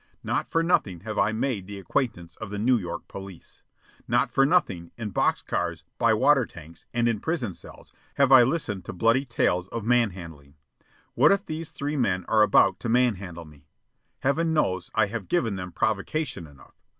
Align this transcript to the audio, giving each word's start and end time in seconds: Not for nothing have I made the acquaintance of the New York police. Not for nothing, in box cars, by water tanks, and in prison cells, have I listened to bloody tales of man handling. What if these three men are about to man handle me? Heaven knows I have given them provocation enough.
Not 0.23 0.47
for 0.47 0.63
nothing 0.63 1.01
have 1.01 1.19
I 1.19 1.31
made 1.31 1.67
the 1.67 1.77
acquaintance 1.77 2.35
of 2.37 2.49
the 2.49 2.57
New 2.57 2.75
York 2.75 3.07
police. 3.07 3.61
Not 4.07 4.31
for 4.31 4.47
nothing, 4.47 4.89
in 4.97 5.11
box 5.11 5.43
cars, 5.43 5.83
by 5.99 6.11
water 6.15 6.43
tanks, 6.47 6.87
and 6.91 7.07
in 7.07 7.19
prison 7.19 7.53
cells, 7.53 7.93
have 8.15 8.31
I 8.31 8.41
listened 8.41 8.83
to 8.85 8.93
bloody 8.93 9.25
tales 9.25 9.67
of 9.67 9.85
man 9.85 10.09
handling. 10.09 10.55
What 11.13 11.31
if 11.31 11.45
these 11.45 11.69
three 11.69 11.97
men 11.97 12.25
are 12.27 12.41
about 12.41 12.79
to 12.79 12.89
man 12.89 13.17
handle 13.17 13.45
me? 13.45 13.67
Heaven 14.21 14.53
knows 14.55 14.89
I 14.95 15.05
have 15.05 15.27
given 15.27 15.55
them 15.55 15.71
provocation 15.71 16.47
enough. 16.47 16.73